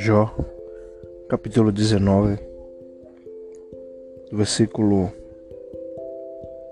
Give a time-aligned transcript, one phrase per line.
[0.00, 0.32] Jó,
[1.28, 2.38] capítulo 19,
[4.30, 5.12] versículo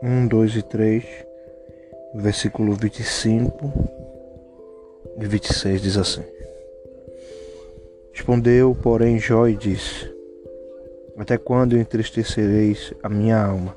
[0.01, 1.05] 1, 2 e 3,
[2.15, 3.73] versículo 25
[5.19, 6.23] e 26 diz assim:
[8.13, 10.09] Respondeu, porém, Jó e disse:
[11.17, 13.77] Até quando entristecereis a minha alma?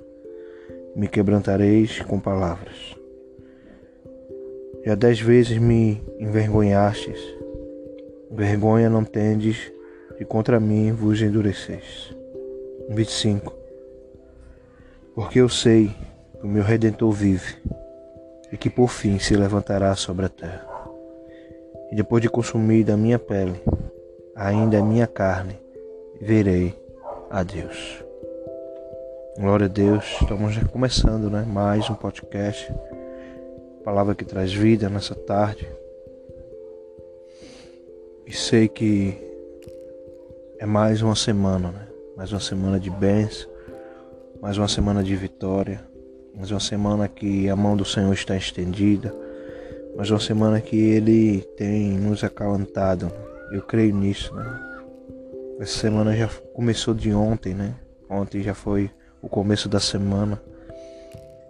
[0.95, 2.95] Me quebrantareis com palavras.
[4.85, 7.38] Já dez vezes me envergonhastes,
[8.31, 9.71] vergonha não tendes,
[10.19, 12.13] e contra mim vos endureceis.
[12.89, 13.53] 25
[15.13, 15.95] Porque eu sei
[16.39, 17.55] que o meu Redentor vive,
[18.51, 20.67] e que por fim se levantará sobre a terra.
[21.91, 23.61] E depois de consumir a minha pele,
[24.35, 25.59] ainda a minha carne,
[26.21, 26.75] verei
[27.29, 28.03] a Deus.
[29.37, 31.45] Glória a Deus, estamos começando, né?
[31.47, 32.71] Mais um podcast
[33.89, 35.67] palavra que traz vida nessa tarde.
[38.29, 39.17] E sei que
[40.59, 41.87] é mais uma semana, né?
[42.15, 43.49] Mais uma semana de bênção,
[44.39, 45.83] mais uma semana de vitória,
[46.35, 49.11] mais uma semana que a mão do Senhor está estendida,
[49.97, 53.11] mais uma semana que Ele tem nos acalantado.
[53.51, 54.59] Eu creio nisso, né?
[55.59, 57.73] Essa semana já começou de ontem, né?
[58.07, 58.91] Ontem já foi
[59.23, 60.39] o começo da semana.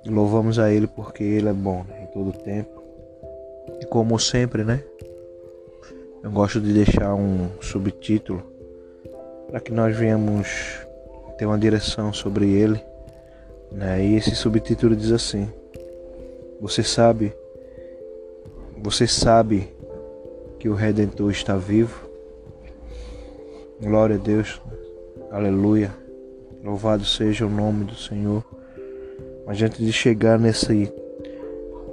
[0.06, 2.04] Louvamos a Ele porque Ele é bom né?
[2.04, 2.82] em todo tempo.
[3.82, 4.82] E como sempre, né?
[6.22, 8.44] Eu gosto de deixar um subtítulo
[9.48, 10.86] para que nós venhamos
[11.38, 12.84] ter uma direção sobre Ele.
[13.72, 14.06] Né?
[14.06, 15.50] E esse subtítulo diz assim:
[16.60, 17.34] Você sabe,
[18.78, 19.70] você sabe
[20.60, 22.10] que o Redentor está vivo?
[23.82, 24.62] Glória a Deus,
[25.32, 25.90] aleluia.
[26.62, 28.44] Louvado seja o nome do Senhor.
[29.46, 30.92] Mas antes de chegar nesse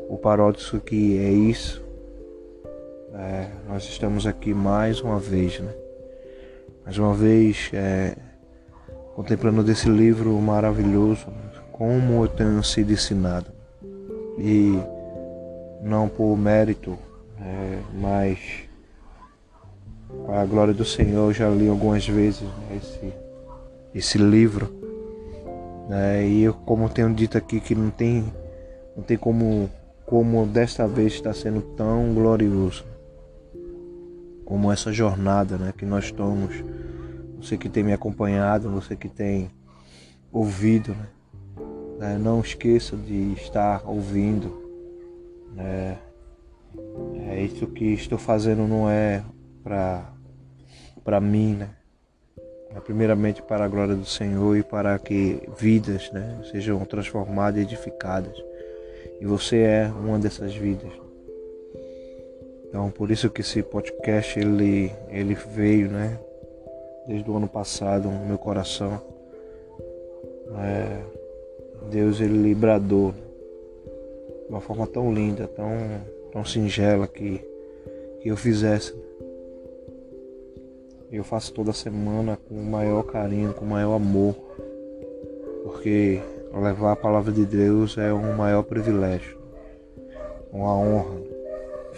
[0.08, 1.85] o parótico que é isso,
[3.16, 5.72] é, nós estamos aqui mais uma vez, né?
[6.84, 8.16] Mais uma vez é,
[9.14, 11.26] contemplando desse livro maravilhoso,
[11.72, 13.46] como eu tenho sido ensinado.
[14.38, 14.78] E
[15.82, 16.98] não por mérito,
[17.40, 18.38] é, mas
[20.24, 23.12] para a glória do Senhor, eu já li algumas vezes né, esse,
[23.94, 24.86] esse livro
[25.88, 26.26] né?
[26.26, 28.32] E eu, como tenho dito aqui que não tem,
[28.96, 29.70] não tem como,
[30.04, 32.84] como desta vez está sendo tão glorioso,
[34.46, 36.64] como essa jornada né, que nós estamos.
[37.36, 39.50] Você que tem me acompanhado, você que tem
[40.32, 41.06] ouvido, né?
[41.98, 44.64] né não esqueça de estar ouvindo.
[45.52, 45.98] Né?
[47.28, 49.22] É isso que estou fazendo não é
[49.62, 50.12] para
[51.04, 51.68] para mim, né?
[52.74, 57.62] É primeiramente para a glória do Senhor e para que vidas né, sejam transformadas e
[57.62, 58.36] edificadas.
[59.20, 61.05] E você é uma dessas vidas.
[62.68, 66.18] Então, por isso que esse podcast ele, ele veio, né?
[67.06, 69.00] Desde o ano passado no meu coração.
[70.58, 71.02] É,
[71.90, 75.68] Deus ele librador de uma forma tão linda, tão,
[76.32, 77.40] tão singela que,
[78.20, 78.94] que eu fizesse
[81.10, 84.34] eu faço toda semana com o maior carinho, com o maior amor,
[85.62, 86.20] porque
[86.52, 89.38] levar a palavra de Deus é um maior privilégio,
[90.52, 91.25] uma honra.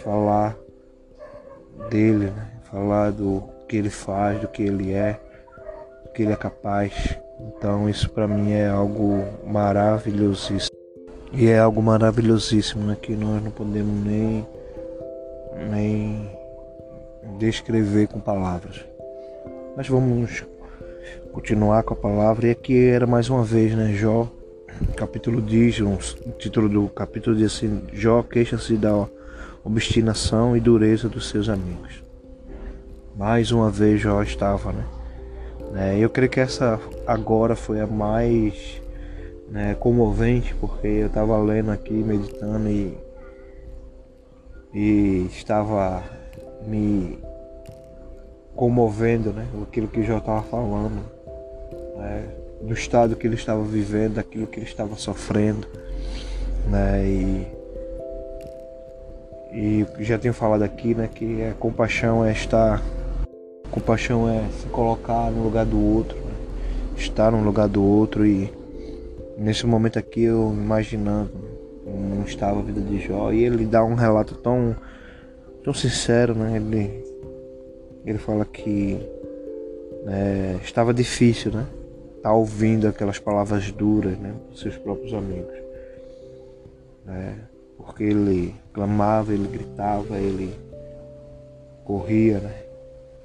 [0.09, 0.57] Falar
[1.91, 2.47] dele, né?
[2.63, 5.19] falar do que ele faz, do que ele é,
[6.03, 7.15] do que ele é capaz.
[7.39, 10.75] Então isso para mim é algo maravilhosíssimo.
[11.31, 12.97] E é algo maravilhosíssimo né?
[12.99, 14.47] que nós não podemos nem,
[15.69, 16.31] nem
[17.37, 18.83] descrever com palavras.
[19.77, 20.43] Mas vamos
[21.31, 22.47] continuar com a palavra.
[22.47, 23.93] E aqui era mais uma vez, né?
[23.93, 24.27] Jó,
[24.97, 25.99] capítulo diz, o
[26.39, 29.07] título do capítulo diz assim: Jó queixa-se da
[29.63, 32.03] obstinação e dureza dos seus amigos.
[33.15, 34.85] Mais uma vez Jó estava, né?
[35.75, 38.81] É, eu creio que essa agora foi a mais
[39.49, 42.97] né, comovente, porque eu estava lendo aqui, meditando e,
[44.73, 46.03] e estava
[46.65, 47.19] me
[48.55, 49.47] comovendo, né?
[49.61, 51.03] Aquilo que Jó estava falando,
[51.97, 52.29] né?
[52.61, 55.67] do estado que ele estava vivendo, daquilo que ele estava sofrendo,
[56.67, 57.05] né?
[57.05, 57.58] E,
[59.51, 61.09] e já tenho falado aqui, né?
[61.13, 62.81] Que a compaixão é estar,
[63.71, 66.31] compaixão é se colocar no lugar do outro, né?
[66.97, 68.51] estar no lugar do outro e
[69.37, 71.49] nesse momento aqui eu imaginando né?
[71.85, 74.75] como estava a vida de Jó e ele dá um relato tão
[75.63, 76.55] tão sincero, né?
[76.55, 77.03] Ele
[78.05, 78.99] ele fala que
[80.05, 81.65] né, estava difícil, né?
[82.21, 84.33] Tá ouvindo aquelas palavras duras, né?
[84.49, 85.53] Dos seus próprios amigos.
[87.05, 87.48] Né?
[87.89, 90.53] Porque ele clamava, ele gritava, ele
[91.83, 92.53] corria, né?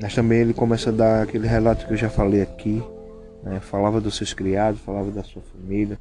[0.01, 2.83] Mas também ele começa a dar aquele relato que eu já falei aqui,
[3.43, 3.61] né?
[3.61, 6.01] falava dos seus criados, falava da sua família,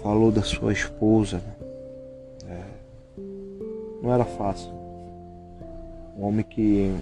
[0.00, 1.38] falou da sua esposa.
[1.38, 1.54] Né?
[2.48, 3.20] É,
[4.00, 4.70] não era fácil.
[6.16, 6.94] Um homem que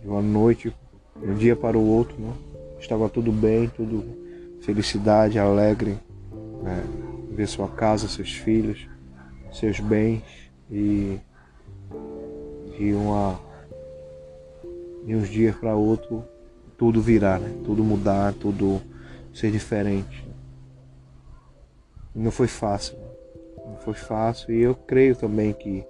[0.00, 0.74] de uma noite,
[1.22, 2.32] de um dia para o outro, né?
[2.80, 4.04] estava tudo bem, tudo
[4.62, 5.96] felicidade, alegre,
[6.60, 7.05] né?
[7.36, 8.88] Ver sua casa, seus filhos,
[9.52, 10.22] seus bens
[10.70, 11.18] e
[12.76, 13.38] de uma
[15.04, 16.24] de uns dias para outro
[16.76, 17.54] tudo virar, né?
[17.64, 18.80] tudo mudar, tudo
[19.32, 20.26] ser diferente.
[22.14, 22.96] não foi fácil,
[23.66, 25.84] não foi fácil e eu creio também que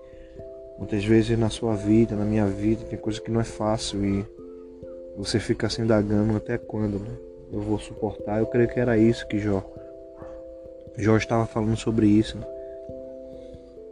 [0.78, 4.26] muitas vezes na sua vida, na minha vida, tem coisa que não é fácil e
[5.16, 7.16] você fica se indagando até quando, né?
[7.52, 8.40] Eu vou suportar.
[8.40, 9.64] Eu creio que era isso que Jó.
[10.96, 12.38] Jó estava falando sobre isso.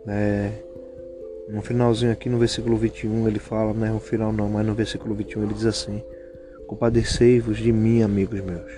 [0.05, 0.53] Né?
[1.49, 4.75] No finalzinho aqui no versículo 21 ele fala, não é no final não, mas no
[4.75, 6.03] versículo 21 ele diz assim:
[6.67, 8.73] Compadecei-vos de mim, amigos meus.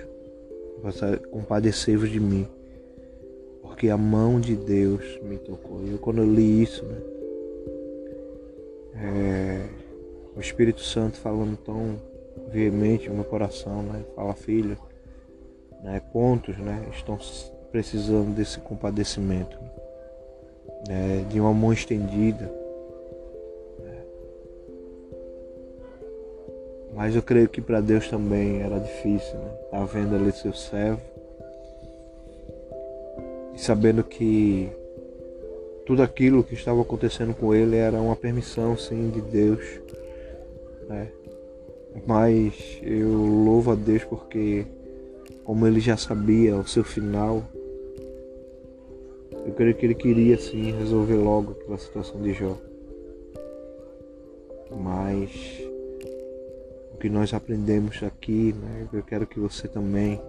[1.31, 2.47] Compadecei-vos de mim.
[3.61, 5.83] Porque a mão de Deus me tocou.
[5.83, 6.97] E eu, quando eu li isso, né?
[8.99, 9.65] É,
[10.35, 11.99] o Espírito Santo falando tão
[12.49, 14.03] veemente no meu coração, né?
[14.15, 14.77] Fala, filho,
[15.83, 16.01] né?
[16.11, 16.87] Quantos, né?
[16.91, 17.17] Estão
[17.77, 19.55] precisando desse compadecimento,
[20.89, 21.23] né?
[21.29, 22.51] de uma mão estendida.
[23.77, 24.01] Né?
[26.95, 29.51] Mas eu creio que para Deus também era difícil, né?
[29.69, 30.99] Tá vendo ali seu servo
[33.53, 34.71] e sabendo que
[35.85, 39.63] tudo aquilo que estava acontecendo com ele era uma permissão, sim, de Deus,
[40.89, 41.09] né?
[42.07, 44.65] Mas eu louvo a Deus porque,
[45.43, 47.43] como ele já sabia o seu final,
[49.47, 52.57] eu creio que ele queria sim resolver logo aquela situação de Jó.
[54.69, 55.31] Mas
[56.93, 60.21] o que nós aprendemos aqui, né, eu quero que você também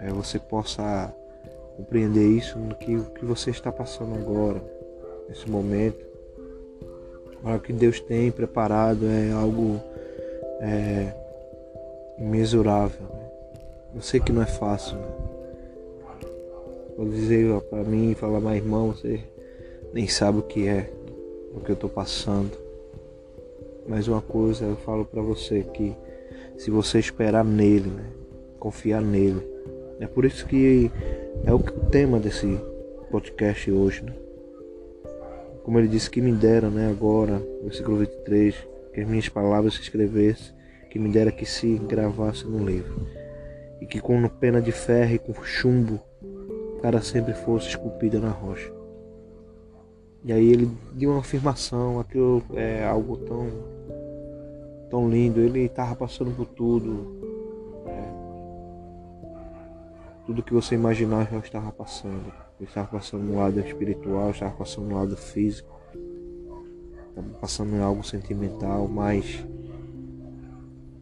[0.00, 1.14] é, você possa
[1.76, 4.60] compreender isso no que, que você está passando agora,
[5.28, 6.04] nesse momento.
[7.44, 9.80] O que Deus tem preparado é algo
[10.60, 11.14] é,
[12.18, 13.00] imensurável.
[13.00, 13.30] Né?
[13.94, 14.96] Eu sei que não é fácil.
[14.96, 15.37] Né?
[16.98, 19.20] Vou dizer para mim, falar, mas irmão, você
[19.94, 20.90] nem sabe o que é,
[21.54, 22.50] o que eu estou passando.
[23.86, 25.94] Mas uma coisa eu falo para você que
[26.56, 28.04] se você esperar nele, né?
[28.58, 29.40] confiar nele.
[30.00, 30.90] É por isso que
[31.44, 32.58] é o tema desse
[33.12, 34.12] podcast hoje, né?
[35.62, 38.56] Como ele disse que me dera, né, agora, versículo 23,
[38.92, 40.52] que as minhas palavras se escrevessem,
[40.90, 43.06] que me dera que se gravasse no livro,
[43.80, 46.00] e que com pena de ferro e com chumbo
[46.80, 48.72] para sempre fosse esculpida na rocha.
[50.24, 53.46] E aí ele deu uma afirmação, aquilo é algo tão
[54.90, 55.40] tão lindo.
[55.40, 57.20] Ele estava passando por tudo,
[57.86, 58.12] é,
[60.26, 62.32] tudo que você imaginar já estava passando.
[62.58, 65.78] Ele estava passando no lado espiritual, estava passando no lado físico
[67.40, 69.44] passando em algo sentimental, mas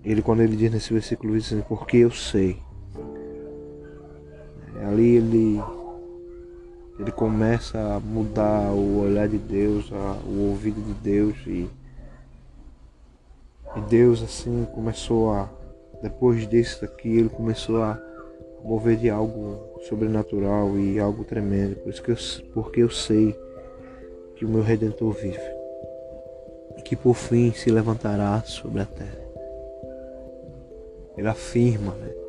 [0.05, 2.59] ele quando ele diz nesse versículo diz assim, porque eu sei.
[4.87, 5.63] Ali ele
[6.99, 11.69] ele começa a mudar o olhar de Deus, a, o ouvido de Deus e,
[13.77, 15.49] e Deus assim começou a
[16.03, 18.01] depois disso daqui ele começou a
[18.65, 21.77] mover de algo sobrenatural e algo tremendo.
[21.77, 22.17] Por isso que eu,
[22.55, 23.39] porque eu sei
[24.37, 25.57] que o meu redentor vive
[26.87, 29.27] que por fim se levantará sobre a terra.
[31.17, 32.26] Ele afirma, né?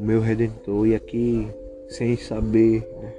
[0.00, 1.46] O meu redentor, e aqui
[1.90, 3.12] sem saber, né?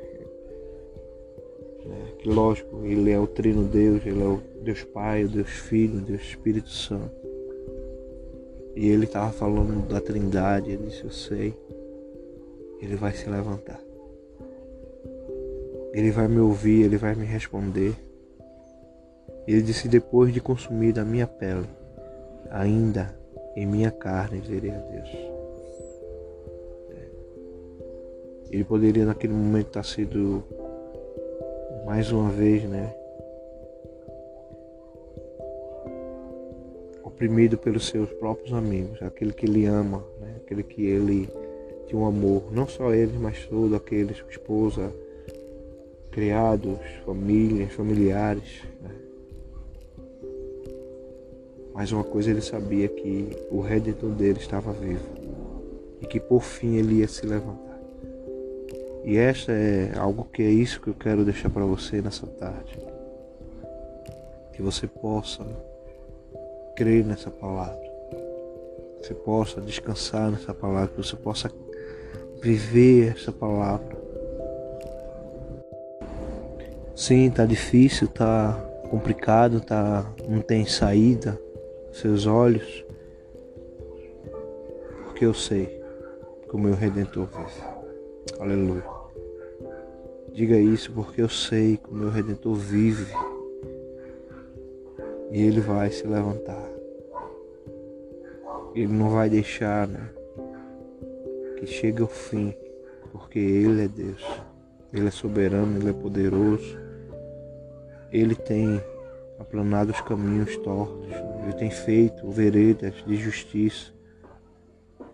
[1.85, 5.49] É, que lógico, ele é o Trino Deus, ele é o Deus Pai, o Deus
[5.49, 7.21] Filho, o Deus Espírito Santo.
[8.75, 11.53] E ele estava falando da Trindade, ele disse, eu sei,
[12.81, 13.79] ele vai se levantar.
[15.93, 17.93] Ele vai me ouvir, ele vai me responder.
[19.45, 21.67] Ele disse: Depois de consumir a minha pele,
[22.49, 23.13] ainda
[23.55, 25.30] em minha carne verei a Deus.
[28.51, 30.43] Ele poderia naquele momento estar sido
[31.85, 32.93] mais uma vez, né?
[37.01, 40.35] Oprimido pelos seus próprios amigos, aquele que ele ama, né?
[40.43, 41.29] aquele que ele
[41.87, 44.91] tinha um amor, não só eles, mas todos aqueles, esposa,
[46.11, 48.63] criados, famílias, familiares.
[48.81, 48.91] Né?
[51.73, 55.07] Mas uma coisa ele sabia que o redentor dele estava vivo
[56.01, 57.70] e que por fim ele ia se levantar.
[59.03, 62.79] E esta é algo que é isso que eu quero deixar para você nessa tarde.
[64.53, 65.45] Que você possa
[66.75, 67.81] crer nessa palavra.
[68.99, 71.51] Que você possa descansar nessa palavra, que você possa
[72.41, 73.99] viver essa palavra.
[76.95, 78.53] Sim, tá difícil, tá
[78.89, 81.39] complicado, tá não tem saída
[81.91, 82.85] seus olhos,
[85.05, 85.81] porque eu sei
[86.47, 87.80] que o meu redentor vive.
[88.41, 88.83] Aleluia.
[90.33, 93.13] Diga isso porque eu sei que o meu redentor vive
[95.29, 96.67] e ele vai se levantar.
[98.73, 100.09] Ele não vai deixar né,
[101.57, 102.51] que chegue ao fim,
[103.11, 104.25] porque Ele é Deus.
[104.91, 106.79] Ele é soberano, Ele é poderoso.
[108.11, 108.81] Ele tem
[109.37, 111.11] aplanado os caminhos tortos.
[111.43, 113.91] Ele tem feito veredas de justiça.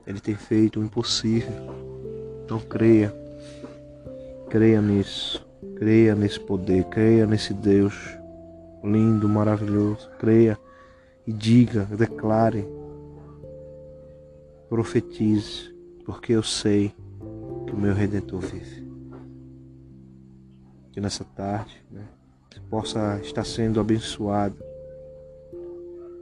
[0.05, 1.86] Ele tem feito o impossível.
[2.47, 3.13] Então creia.
[4.49, 5.45] Creia nisso.
[5.75, 6.85] Creia nesse poder.
[6.85, 7.93] Creia nesse Deus
[8.81, 10.09] lindo, maravilhoso.
[10.17, 10.57] Creia
[11.27, 12.65] e diga, declare,
[14.69, 15.75] profetize,
[16.05, 16.93] porque eu sei
[17.65, 18.87] que o meu Redentor vive.
[20.93, 22.05] Que nessa tarde né,
[22.49, 24.55] você possa estar sendo abençoado.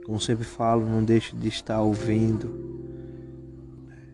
[0.04, 2.85] Como sempre falo, não deixe de estar ouvindo.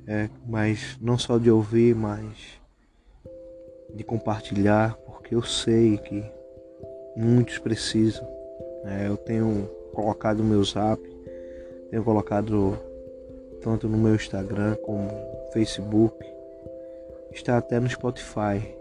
[0.06, 2.60] É, mas não só de ouvir, mas
[3.94, 6.24] de compartilhar, porque eu sei que
[7.16, 8.26] muitos precisam.
[8.84, 11.00] É, eu tenho colocado o meu zap,
[11.90, 12.76] tenho colocado
[13.60, 16.16] tanto no meu Instagram como no Facebook,
[17.32, 18.74] está até no Spotify.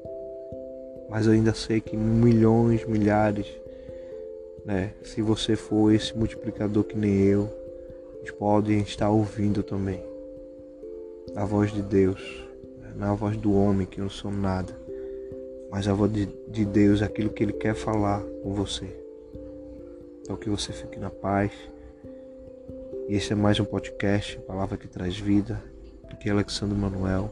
[1.08, 3.48] Mas eu ainda sei que milhões, milhares,
[4.66, 4.94] né?
[5.04, 7.50] Se você for esse multiplicador que nem eu,
[8.40, 10.11] podem estar ouvindo também
[11.36, 12.22] a voz de Deus,
[12.96, 14.78] não a voz do homem que não sou nada,
[15.72, 18.88] mas a voz de, de Deus, aquilo que Ele quer falar com você.
[20.22, 21.52] Então que você fique na paz.
[23.08, 25.62] E esse é mais um podcast, Palavra que traz vida.
[26.10, 27.32] Aqui é Alexandre Manuel.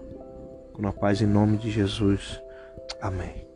[0.73, 2.41] Com a paz em nome de Jesus.
[3.01, 3.48] Amém.